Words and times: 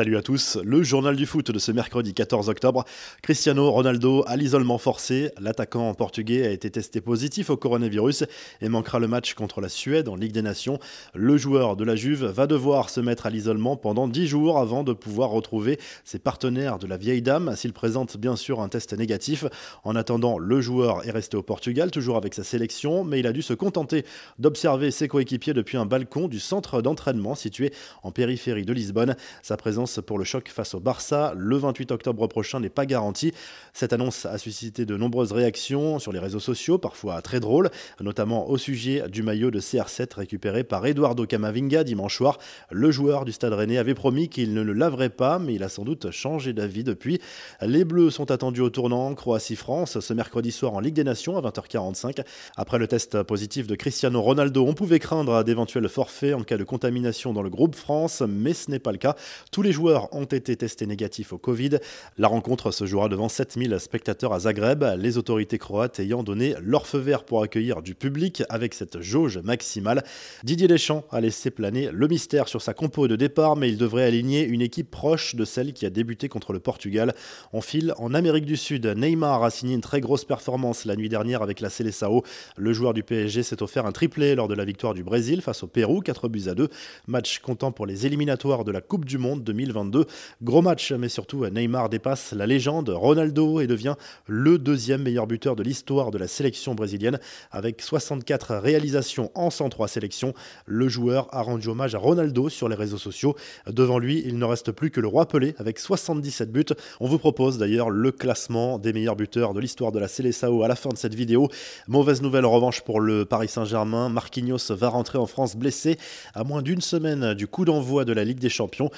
Salut 0.00 0.16
à 0.16 0.22
tous, 0.22 0.56
le 0.64 0.82
journal 0.82 1.14
du 1.14 1.26
foot 1.26 1.50
de 1.50 1.58
ce 1.58 1.72
mercredi 1.72 2.14
14 2.14 2.48
octobre. 2.48 2.86
Cristiano 3.20 3.70
Ronaldo 3.70 4.24
à 4.26 4.38
l'isolement 4.38 4.78
forcé. 4.78 5.30
L'attaquant 5.38 5.92
portugais 5.92 6.46
a 6.46 6.50
été 6.52 6.70
testé 6.70 7.02
positif 7.02 7.50
au 7.50 7.58
coronavirus 7.58 8.24
et 8.62 8.70
manquera 8.70 8.98
le 8.98 9.08
match 9.08 9.34
contre 9.34 9.60
la 9.60 9.68
Suède 9.68 10.08
en 10.08 10.16
Ligue 10.16 10.32
des 10.32 10.40
Nations. 10.40 10.78
Le 11.12 11.36
joueur 11.36 11.76
de 11.76 11.84
la 11.84 11.96
Juve 11.96 12.24
va 12.24 12.46
devoir 12.46 12.88
se 12.88 13.00
mettre 13.00 13.26
à 13.26 13.30
l'isolement 13.30 13.76
pendant 13.76 14.08
10 14.08 14.26
jours 14.26 14.58
avant 14.58 14.84
de 14.84 14.94
pouvoir 14.94 15.28
retrouver 15.28 15.78
ses 16.02 16.18
partenaires 16.18 16.78
de 16.78 16.86
la 16.86 16.96
vieille 16.96 17.20
dame 17.20 17.54
s'il 17.54 17.74
présente 17.74 18.16
bien 18.16 18.36
sûr 18.36 18.62
un 18.62 18.70
test 18.70 18.94
négatif. 18.94 19.44
En 19.84 19.96
attendant, 19.96 20.38
le 20.38 20.62
joueur 20.62 21.06
est 21.06 21.10
resté 21.10 21.36
au 21.36 21.42
Portugal, 21.42 21.90
toujours 21.90 22.16
avec 22.16 22.32
sa 22.32 22.42
sélection, 22.42 23.04
mais 23.04 23.20
il 23.20 23.26
a 23.26 23.32
dû 23.32 23.42
se 23.42 23.52
contenter 23.52 24.06
d'observer 24.38 24.92
ses 24.92 25.08
coéquipiers 25.08 25.52
depuis 25.52 25.76
un 25.76 25.84
balcon 25.84 26.26
du 26.26 26.40
centre 26.40 26.80
d'entraînement 26.80 27.34
situé 27.34 27.70
en 28.02 28.12
périphérie 28.12 28.64
de 28.64 28.72
Lisbonne. 28.72 29.14
Sa 29.42 29.58
présence 29.58 29.89
pour 29.98 30.18
le 30.18 30.24
choc 30.24 30.48
face 30.48 30.74
au 30.74 30.80
Barça 30.80 31.32
le 31.36 31.56
28 31.56 31.90
octobre 31.90 32.26
prochain 32.26 32.60
n'est 32.60 32.68
pas 32.68 32.86
garantie. 32.86 33.32
Cette 33.72 33.92
annonce 33.92 34.26
a 34.26 34.38
suscité 34.38 34.84
de 34.84 34.96
nombreuses 34.96 35.32
réactions 35.32 35.98
sur 35.98 36.12
les 36.12 36.18
réseaux 36.18 36.40
sociaux, 36.40 36.78
parfois 36.78 37.20
très 37.22 37.40
drôles, 37.40 37.70
notamment 38.00 38.48
au 38.48 38.58
sujet 38.58 39.04
du 39.08 39.22
maillot 39.22 39.50
de 39.50 39.60
CR7 39.60 40.14
récupéré 40.14 40.64
par 40.64 40.86
Eduardo 40.86 41.26
Camavinga 41.26 41.84
dimanche 41.84 42.16
soir. 42.16 42.38
Le 42.70 42.90
joueur 42.90 43.24
du 43.24 43.32
Stade 43.32 43.52
Rennais 43.52 43.78
avait 43.78 43.94
promis 43.94 44.28
qu'il 44.28 44.54
ne 44.54 44.62
le 44.62 44.72
laverait 44.72 45.10
pas, 45.10 45.38
mais 45.38 45.54
il 45.54 45.62
a 45.62 45.68
sans 45.68 45.84
doute 45.84 46.10
changé 46.10 46.52
d'avis 46.52 46.84
depuis. 46.84 47.20
Les 47.62 47.84
Bleus 47.84 48.10
sont 48.10 48.30
attendus 48.30 48.60
au 48.60 48.70
tournant 48.70 49.14
Croatie-France 49.14 50.00
ce 50.00 50.14
mercredi 50.14 50.52
soir 50.52 50.74
en 50.74 50.80
Ligue 50.80 50.94
des 50.94 51.04
Nations 51.04 51.36
à 51.36 51.40
20h45. 51.40 52.22
Après 52.56 52.78
le 52.78 52.86
test 52.86 53.22
positif 53.22 53.66
de 53.66 53.74
Cristiano 53.74 54.20
Ronaldo, 54.20 54.64
on 54.66 54.74
pouvait 54.74 54.98
craindre 54.98 55.42
d'éventuels 55.44 55.88
forfaits 55.88 56.34
en 56.34 56.42
cas 56.42 56.56
de 56.56 56.64
contamination 56.64 57.32
dans 57.32 57.42
le 57.42 57.50
groupe 57.50 57.74
France, 57.74 58.22
mais 58.26 58.52
ce 58.52 58.70
n'est 58.70 58.78
pas 58.78 58.92
le 58.92 58.98
cas. 58.98 59.16
Tous 59.50 59.62
les 59.62 59.69
les 59.70 59.74
joueurs 59.74 60.12
ont 60.12 60.24
été 60.24 60.56
testés 60.56 60.84
négatifs 60.84 61.32
au 61.32 61.38
Covid. 61.38 61.78
La 62.18 62.26
rencontre 62.26 62.72
se 62.72 62.86
jouera 62.86 63.08
devant 63.08 63.28
7000 63.28 63.78
spectateurs 63.78 64.32
à 64.32 64.40
Zagreb, 64.40 64.82
les 64.98 65.16
autorités 65.16 65.58
croates 65.58 66.00
ayant 66.00 66.24
donné 66.24 66.56
leur 66.60 66.88
feu 66.88 66.98
vert 66.98 67.22
pour 67.22 67.44
accueillir 67.44 67.80
du 67.80 67.94
public 67.94 68.42
avec 68.48 68.74
cette 68.74 69.00
jauge 69.00 69.38
maximale. 69.38 70.02
Didier 70.42 70.66
Deschamps 70.66 71.04
a 71.12 71.20
laissé 71.20 71.52
planer 71.52 71.90
le 71.92 72.08
mystère 72.08 72.48
sur 72.48 72.62
sa 72.62 72.74
compo 72.74 73.06
de 73.06 73.14
départ, 73.14 73.54
mais 73.54 73.68
il 73.68 73.76
devrait 73.76 74.02
aligner 74.02 74.44
une 74.44 74.60
équipe 74.60 74.90
proche 74.90 75.36
de 75.36 75.44
celle 75.44 75.72
qui 75.72 75.86
a 75.86 75.90
débuté 75.90 76.28
contre 76.28 76.52
le 76.52 76.58
Portugal. 76.58 77.14
En 77.52 77.60
file, 77.60 77.94
en 77.98 78.12
Amérique 78.12 78.46
du 78.46 78.56
Sud, 78.56 78.84
Neymar 78.86 79.44
a 79.44 79.50
signé 79.50 79.76
une 79.76 79.82
très 79.82 80.00
grosse 80.00 80.24
performance 80.24 80.84
la 80.84 80.96
nuit 80.96 81.08
dernière 81.08 81.42
avec 81.42 81.60
la 81.60 81.70
Célessao. 81.70 82.24
Le 82.56 82.72
joueur 82.72 82.92
du 82.92 83.04
PSG 83.04 83.44
s'est 83.44 83.62
offert 83.62 83.86
un 83.86 83.92
triplé 83.92 84.34
lors 84.34 84.48
de 84.48 84.54
la 84.54 84.64
victoire 84.64 84.94
du 84.94 85.04
Brésil 85.04 85.42
face 85.42 85.62
au 85.62 85.68
Pérou, 85.68 86.00
4 86.00 86.26
buts 86.26 86.48
à 86.48 86.56
2. 86.56 86.68
Match 87.06 87.38
comptant 87.38 87.70
pour 87.70 87.86
les 87.86 88.04
éliminatoires 88.04 88.64
de 88.64 88.72
la 88.72 88.80
Coupe 88.80 89.04
du 89.04 89.16
Monde 89.16 89.44
2022. 89.60 90.06
Gros 90.42 90.62
match, 90.62 90.92
mais 90.92 91.08
surtout 91.08 91.46
Neymar 91.46 91.88
dépasse 91.88 92.32
la 92.32 92.46
légende 92.46 92.88
Ronaldo 92.88 93.60
et 93.60 93.66
devient 93.66 93.94
le 94.26 94.58
deuxième 94.58 95.02
meilleur 95.02 95.26
buteur 95.26 95.56
de 95.56 95.62
l'histoire 95.62 96.10
de 96.10 96.18
la 96.18 96.28
sélection 96.28 96.74
brésilienne 96.74 97.18
avec 97.50 97.82
64 97.82 98.56
réalisations 98.56 99.30
en 99.34 99.50
103 99.50 99.88
sélections. 99.88 100.34
Le 100.66 100.88
joueur 100.88 101.28
a 101.32 101.42
rendu 101.42 101.68
hommage 101.68 101.94
à 101.94 101.98
Ronaldo 101.98 102.48
sur 102.48 102.68
les 102.68 102.76
réseaux 102.76 102.98
sociaux. 102.98 103.36
Devant 103.66 103.98
lui, 103.98 104.22
il 104.24 104.38
ne 104.38 104.44
reste 104.44 104.72
plus 104.72 104.90
que 104.90 105.00
le 105.00 105.08
roi 105.08 105.26
Pelé 105.26 105.54
avec 105.58 105.78
77 105.78 106.50
buts. 106.50 106.64
On 107.00 107.08
vous 107.08 107.18
propose 107.18 107.58
d'ailleurs 107.58 107.90
le 107.90 108.12
classement 108.12 108.78
des 108.78 108.92
meilleurs 108.92 109.16
buteurs 109.16 109.54
de 109.54 109.60
l'histoire 109.60 109.92
de 109.92 109.98
la 109.98 110.08
Seleção 110.08 110.62
à 110.62 110.68
la 110.68 110.76
fin 110.76 110.90
de 110.90 110.96
cette 110.96 111.14
vidéo. 111.14 111.48
Mauvaise 111.88 112.22
nouvelle 112.22 112.44
en 112.44 112.50
revanche 112.50 112.80
pour 112.82 113.00
le 113.00 113.24
Paris 113.24 113.48
Saint-Germain. 113.48 114.08
Marquinhos 114.08 114.70
va 114.70 114.88
rentrer 114.88 115.18
en 115.18 115.26
France 115.26 115.56
blessé 115.56 115.98
à 116.34 116.44
moins 116.44 116.62
d'une 116.62 116.80
semaine 116.80 117.34
du 117.34 117.46
coup 117.46 117.64
d'envoi 117.64 118.04
de 118.04 118.12
la 118.12 118.24
Ligue 118.24 118.38
des 118.38 118.48
Champions. 118.48 118.90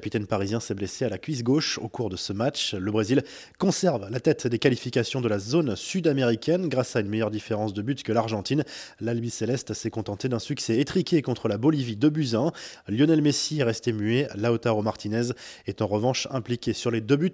Capitaine 0.00 0.26
parisien 0.26 0.60
s'est 0.60 0.72
blessé 0.72 1.04
à 1.04 1.10
la 1.10 1.18
cuisse 1.18 1.42
gauche 1.42 1.76
au 1.76 1.88
cours 1.88 2.08
de 2.08 2.16
ce 2.16 2.32
match. 2.32 2.72
Le 2.72 2.90
Brésil 2.90 3.22
conserve 3.58 4.08
la 4.10 4.18
tête 4.18 4.46
des 4.46 4.58
qualifications 4.58 5.20
de 5.20 5.28
la 5.28 5.38
zone 5.38 5.76
sud-américaine 5.76 6.70
grâce 6.70 6.96
à 6.96 7.00
une 7.00 7.08
meilleure 7.10 7.30
différence 7.30 7.74
de 7.74 7.82
but 7.82 8.02
que 8.02 8.10
l'Argentine. 8.10 8.64
L'Albi 9.02 9.28
Céleste 9.28 9.74
s'est 9.74 9.90
contenté 9.90 10.30
d'un 10.30 10.38
succès 10.38 10.78
étriqué 10.78 11.20
contre 11.20 11.48
la 11.48 11.58
Bolivie 11.58 11.96
de 11.96 12.08
buts 12.08 12.30
Lionel 12.88 13.20
Messi 13.20 13.60
est 13.60 13.62
resté 13.62 13.92
muet. 13.92 14.26
Lautaro 14.36 14.80
Martinez 14.80 15.34
est 15.66 15.82
en 15.82 15.86
revanche 15.86 16.26
impliqué 16.30 16.72
sur 16.72 16.90
les 16.90 17.02
deux 17.02 17.16
buts. 17.16 17.32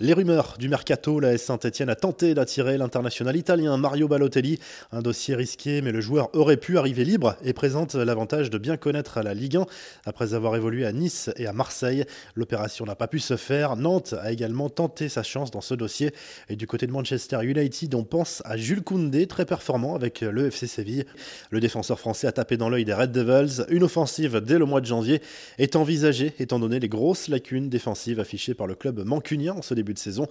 Les 0.00 0.12
rumeurs 0.12 0.56
du 0.58 0.68
mercato, 0.68 1.20
la 1.20 1.34
S 1.34 1.44
Saint-Etienne 1.44 1.88
a 1.88 1.94
tenté 1.94 2.34
d'attirer 2.34 2.78
l'international 2.78 3.36
italien 3.36 3.76
Mario 3.76 4.08
Balotelli. 4.08 4.58
Un 4.90 5.02
dossier 5.02 5.36
risqué, 5.36 5.82
mais 5.82 5.92
le 5.92 6.00
joueur 6.00 6.34
aurait 6.34 6.56
pu 6.56 6.78
arriver 6.78 7.04
libre 7.04 7.36
et 7.44 7.52
présente 7.52 7.94
l'avantage 7.94 8.50
de 8.50 8.58
bien 8.58 8.76
connaître 8.76 9.20
la 9.22 9.34
Ligue 9.34 9.58
1 9.58 9.66
après 10.04 10.34
avoir 10.34 10.56
évolué 10.56 10.84
à 10.84 10.90
Nice 10.90 11.30
et 11.36 11.46
à 11.46 11.52
Marseille. 11.52 12.04
L'opération 12.34 12.84
n'a 12.84 12.94
pas 12.94 13.08
pu 13.08 13.18
se 13.18 13.36
faire. 13.36 13.76
Nantes 13.76 14.14
a 14.20 14.32
également 14.32 14.68
tenté 14.68 15.08
sa 15.08 15.22
chance 15.22 15.50
dans 15.50 15.60
ce 15.60 15.74
dossier. 15.74 16.12
Et 16.48 16.56
du 16.56 16.66
côté 16.66 16.86
de 16.86 16.92
Manchester 16.92 17.38
United, 17.42 17.94
on 17.94 18.04
pense 18.04 18.42
à 18.44 18.56
Jules 18.56 18.82
Koundé, 18.82 19.26
très 19.26 19.44
performant 19.44 19.94
avec 19.94 20.20
le 20.20 20.46
FC 20.46 20.66
Séville. 20.66 21.04
Le 21.50 21.60
défenseur 21.60 21.98
français 21.98 22.26
a 22.26 22.32
tapé 22.32 22.56
dans 22.56 22.68
l'œil 22.68 22.84
des 22.84 22.94
Red 22.94 23.12
Devils. 23.12 23.64
Une 23.68 23.82
offensive 23.82 24.40
dès 24.40 24.58
le 24.58 24.64
mois 24.64 24.80
de 24.80 24.86
janvier 24.86 25.20
est 25.58 25.76
envisagée, 25.76 26.34
étant 26.38 26.58
donné 26.58 26.80
les 26.80 26.88
grosses 26.88 27.28
lacunes 27.28 27.68
défensives 27.68 28.20
affichées 28.20 28.54
par 28.54 28.66
le 28.66 28.74
club 28.74 29.04
mancunien 29.04 29.54
en 29.54 29.62
ce 29.62 29.74
début 29.74 29.94
de 29.94 29.98
saison. 29.98 30.26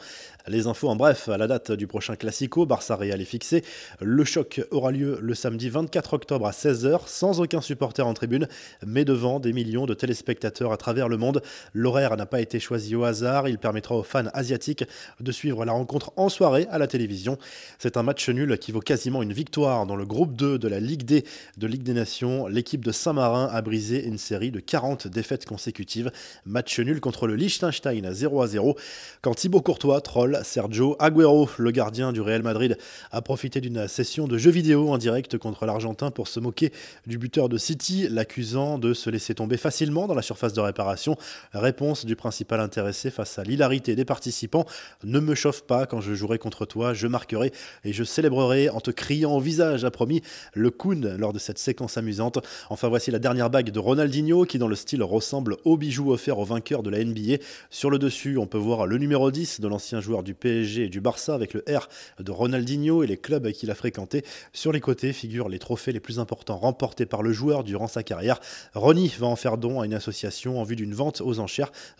Les 0.48 0.68
infos 0.68 0.90
en 0.90 0.96
bref, 0.96 1.30
à 1.30 1.38
la 1.38 1.48
date 1.48 1.72
du 1.72 1.88
prochain 1.88 2.16
Classico, 2.16 2.66
Barça 2.66 2.96
Real 2.96 3.22
est 3.22 3.26
fixé. 3.26 3.64
Le 4.02 4.24
choc 4.24 4.62
aura 4.72 4.92
lieu 4.92 5.20
le 5.22 5.36
samedi 5.36 5.70
24 5.70 6.14
octobre 6.14 6.48
à 6.48 6.52
16h, 6.52 7.02
sans 7.08 7.42
aucun 7.42 7.62
supporter 7.62 8.06
en 8.06 8.14
tribune, 8.14 8.48
mais 8.86 9.06
devant 9.06 9.40
des 9.40 9.54
millions 9.54 9.86
de 9.86 9.94
téléspectateurs 9.94 10.72
à 10.72 10.78
travers 10.78 11.10
le 11.10 11.18
monde. 11.18 11.42
L'horaire 11.74 12.16
n'a 12.18 12.26
pas 12.26 12.42
été 12.42 12.60
choisi 12.60 12.96
au 12.96 13.04
hasard, 13.04 13.48
il 13.48 13.58
permettra 13.58 13.96
aux 13.96 14.04
fans 14.04 14.28
asiatiques 14.34 14.86
de 15.20 15.32
suivre 15.32 15.66
la 15.66 15.72
rencontre 15.72 16.12
en 16.16 16.30
soirée 16.30 16.68
à 16.70 16.78
la 16.78 16.88
télévision. 16.88 17.38
C'est 17.80 17.98
un 17.98 18.04
match 18.04 18.30
nul 18.30 18.58
qui 18.58 18.72
vaut 18.72 18.80
quasiment 18.80 19.24
une 19.24 19.34
victoire 19.34 19.86
dans 19.86 19.96
le 19.96 20.06
groupe 20.06 20.36
2 20.36 20.58
de 20.58 20.68
la 20.68 20.80
Ligue 20.80 21.04
D 21.04 21.26
de 21.58 21.68
Ligue 21.68 21.84
des 21.84 21.94
Nations. 21.94 22.48
L'équipe 22.48 22.84
de 22.84 22.92
Saint-Marin 22.92 23.50
a 23.52 23.62
brisé 23.62 24.06
une 24.06 24.18
série 24.18 24.52
de 24.52 24.60
40 24.60 25.08
défaites 25.08 25.46
consécutives. 25.46 26.12
Match 26.46 26.80
nul 26.80 27.00
contre 27.00 27.28
le 27.28 27.36
Liechtenstein 27.36 28.06
à 28.06 28.14
0 28.14 28.42
à 28.42 28.48
0. 28.48 28.76
Quand 29.22 29.36
Thibaut 29.36 29.62
Courtois 29.62 30.02
troll 30.02 30.40
Sergio 30.44 30.96
Agüero, 31.00 31.50
le 31.58 31.72
gardien 31.72 32.12
du 32.12 32.22
Real 32.22 32.44
Madrid, 32.44 32.78
a 33.12 33.22
profité 33.22 33.62
d'une 33.62 33.88
session 33.88 34.28
de 34.28 34.38
jeux 34.38 34.52
vidéo 34.52 34.90
en 34.92 34.98
direct 34.98 35.38
contre 35.38 35.66
l'Argentin 35.66 36.12
pour 36.12 36.28
se 36.28 36.40
moquer 36.40 36.72
du 37.06 37.18
buteur 37.18 37.50
de 37.50 37.58
City, 37.58 38.08
l'accusant 38.10 38.78
de 38.78 38.94
se 38.94 39.10
laisser 39.10 39.36
tomber 39.36 39.58
facilement 39.58 40.08
dans 40.08 40.16
la 40.16 40.22
surface 40.22 40.54
de 40.54 40.62
réparation. 40.62 41.18
Réponse 41.60 42.06
du 42.06 42.16
principal 42.16 42.60
intéressé 42.60 43.10
face 43.10 43.40
à 43.40 43.44
l'hilarité 43.44 43.96
des 43.96 44.06
participants. 44.06 44.66
Ne 45.04 45.20
me 45.20 45.34
chauffe 45.34 45.64
pas 45.64 45.88
quand 45.88 46.02
je 46.02 46.14
jouerai 46.14 46.38
contre 46.38 46.66
toi, 46.66 46.94
je 46.94 47.08
marquerai 47.08 47.52
et 47.84 47.94
je 47.94 48.04
célébrerai 48.04 48.70
en 48.70 48.80
te 48.80 48.92
criant 48.92 49.36
au 49.36 49.40
visage, 49.40 49.84
a 49.84 49.92
promis 49.92 50.22
le 50.54 50.70
Kun 50.70 51.18
lors 51.18 51.34
de 51.34 51.40
cette 51.40 51.58
séquence 51.58 51.98
amusante. 51.98 52.38
Enfin 52.70 52.90
voici 52.90 53.10
la 53.10 53.18
dernière 53.18 53.50
bague 53.50 53.72
de 53.72 53.80
Ronaldinho 53.80 54.46
qui 54.46 54.60
dans 54.60 54.68
le 54.68 54.76
style 54.76 55.02
ressemble 55.02 55.58
au 55.66 55.78
bijou 55.78 56.12
offert 56.12 56.38
au 56.38 56.46
vainqueur 56.46 56.84
de 56.84 56.92
la 56.92 57.04
NBA. 57.04 57.38
Sur 57.72 57.90
le 57.90 57.98
dessus, 57.98 58.38
on 58.38 58.46
peut 58.46 58.58
voir 58.58 58.86
le 58.86 58.98
numéro 59.00 59.32
10 59.32 59.60
de 59.60 59.68
l'ancien 59.68 60.00
joueur 60.00 60.22
du 60.22 60.36
PSG 60.36 60.86
et 60.86 60.90
du 60.90 61.02
Barça 61.02 61.34
avec 61.34 61.54
le 61.56 61.64
R 61.68 61.90
de 62.20 62.32
Ronaldinho 62.32 63.04
et 63.04 63.08
les 63.08 63.18
clubs 63.18 63.52
qu'il 63.52 63.72
a 63.72 63.76
fréquentés. 63.76 64.24
Sur 64.54 64.72
les 64.72 64.80
côtés 64.80 65.12
figurent 65.12 65.50
les 65.50 65.60
trophées 65.60 65.92
les 65.92 66.00
plus 66.00 66.20
importants 66.20 66.58
remportés 66.58 67.08
par 67.08 67.24
le 67.24 67.32
joueur 67.32 67.64
durant 67.64 67.88
sa 67.88 68.04
carrière. 68.04 68.40
Ronnie 68.76 69.14
va 69.18 69.26
en 69.26 69.36
faire 69.36 69.58
don 69.58 69.82
à 69.82 69.86
une 69.86 69.96
association 69.96 70.60
en 70.60 70.64
vue 70.64 70.76
d'une 70.76 70.94
vente 70.94 71.22
aux 71.22 71.40
enchères 71.40 71.47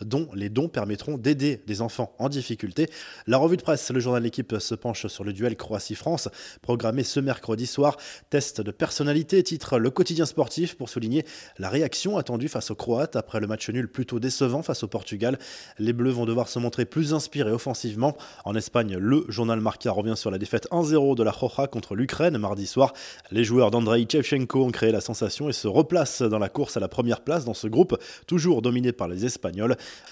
dont 0.00 0.28
les 0.34 0.48
dons 0.48 0.68
permettront 0.68 1.18
d'aider 1.18 1.62
des 1.66 1.80
enfants 1.82 2.14
en 2.18 2.28
difficulté. 2.28 2.88
La 3.26 3.38
revue 3.38 3.56
de 3.56 3.62
presse, 3.62 3.90
le 3.90 4.00
journal 4.00 4.22
L'équipe 4.22 4.56
se 4.58 4.74
penche 4.74 5.06
sur 5.06 5.24
le 5.24 5.32
duel 5.32 5.56
Croatie-France, 5.56 6.28
programmé 6.62 7.02
ce 7.02 7.20
mercredi 7.20 7.66
soir. 7.66 7.96
Test 8.30 8.60
de 8.60 8.70
personnalité, 8.70 9.42
titre 9.42 9.78
Le 9.78 9.90
quotidien 9.90 10.26
sportif 10.26 10.76
pour 10.76 10.88
souligner 10.88 11.24
la 11.58 11.68
réaction 11.68 12.18
attendue 12.18 12.48
face 12.48 12.70
aux 12.70 12.74
Croates 12.74 13.16
après 13.16 13.40
le 13.40 13.46
match 13.46 13.68
nul 13.70 13.88
plutôt 13.88 14.18
décevant 14.18 14.62
face 14.62 14.82
au 14.82 14.88
Portugal. 14.88 15.38
Les 15.78 15.92
Bleus 15.92 16.10
vont 16.10 16.26
devoir 16.26 16.48
se 16.48 16.58
montrer 16.58 16.84
plus 16.84 17.14
inspirés 17.14 17.52
offensivement. 17.52 18.16
En 18.44 18.54
Espagne, 18.54 18.96
le 18.96 19.24
journal 19.28 19.60
Marca 19.60 19.90
revient 19.90 20.16
sur 20.16 20.30
la 20.30 20.38
défaite 20.38 20.68
1-0 20.70 21.16
de 21.16 21.22
la 21.22 21.30
Roja 21.30 21.66
contre 21.66 21.94
l'Ukraine 21.94 22.38
mardi 22.38 22.66
soir. 22.66 22.92
Les 23.30 23.44
joueurs 23.44 23.70
d'Andrei 23.70 24.06
Shevchenko 24.10 24.64
ont 24.64 24.70
créé 24.70 24.92
la 24.92 25.00
sensation 25.00 25.48
et 25.48 25.52
se 25.52 25.68
replacent 25.68 26.22
dans 26.22 26.38
la 26.38 26.48
course 26.48 26.76
à 26.76 26.80
la 26.80 26.88
première 26.88 27.20
place 27.20 27.44
dans 27.44 27.54
ce 27.54 27.66
groupe, 27.66 27.96
toujours 28.26 28.62
dominé 28.62 28.92
par 28.92 29.08
les 29.08 29.24
Espagnols. 29.24 29.37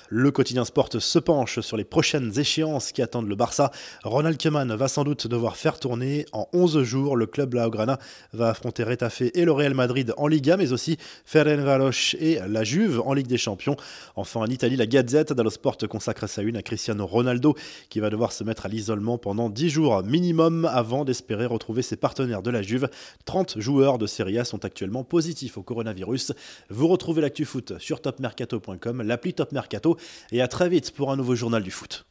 Le 0.08 0.31
quotidien 0.31 0.64
Sport 0.64 0.90
se 0.99 1.19
penche 1.19 1.61
sur 1.61 1.76
les 1.76 1.84
prochaines 1.84 2.38
échéances 2.38 2.93
qui 2.93 3.02
attendent 3.02 3.28
le 3.28 3.34
Barça. 3.34 3.70
Ronald 4.05 4.40
Koeman 4.40 4.75
va 4.75 4.88
sans 4.88 5.05
doute 5.05 5.26
devoir 5.26 5.56
faire 5.56 5.78
tourner 5.81 6.26
en 6.32 6.49
11 6.52 6.82
jours. 6.82 7.17
Le 7.17 7.26
club 7.26 7.55
Laograna 7.55 7.99
va 8.32 8.50
affronter 8.50 8.84
Retafe 8.84 9.23
et 9.23 9.44
le 9.44 9.52
Real 9.52 9.75
Madrid 9.75 10.12
en 10.17 10.26
Liga, 10.26 10.56
mais 10.56 10.73
aussi 10.73 10.96
Ferencváros 11.25 12.14
et 12.20 12.38
la 12.49 12.64
Juve 12.64 13.02
en 13.05 13.14
Ligue 13.14 13.26
des 13.26 13.38
Champions. 13.38 13.76
Enfin, 14.14 14.40
en 14.40 14.46
Italie, 14.46 14.76
la 14.76 14.87
Gazette 14.87 15.32
dello 15.32 15.50
Sport 15.50 15.79
consacre 15.88 16.29
sa 16.29 16.43
une 16.43 16.56
à 16.56 16.62
Cristiano 16.62 17.06
Ronaldo, 17.06 17.55
qui 17.88 18.00
va 18.00 18.11
devoir 18.11 18.32
se 18.32 18.44
mettre 18.44 18.67
à 18.67 18.69
l'isolement 18.69 19.19
pendant 19.19 19.50
10 19.50 19.70
jours 19.70 20.02
minimum 20.05 20.64
avant 20.64 21.05
d'espérer 21.05 21.46
retrouver 21.46 21.82
ses 21.82 21.96
partenaires 21.96 22.43
de 22.43 22.50
la 22.50 22.62
Juve. 22.62 22.88
30 23.25 23.58
joueurs 23.58 23.99
de 23.99 24.06
Serie 24.06 24.38
A 24.38 24.44
sont 24.44 24.64
actuellement 24.64 25.05
positifs 25.05 25.58
au 25.58 25.62
coronavirus. 25.62 26.32
Vous 26.70 26.88
retrouvez 26.88 27.22
l'actu 27.22 27.44
foot 27.44 27.75
sur 27.79 28.00
topmercato.com, 28.00 29.02
l'appli 29.16 29.32
Top 29.32 29.52
Mercato 29.52 29.96
et 30.30 30.42
à 30.42 30.48
très 30.48 30.68
vite 30.68 30.92
pour 30.92 31.10
un 31.10 31.16
nouveau 31.16 31.34
journal 31.34 31.62
du 31.62 31.70
foot. 31.70 32.06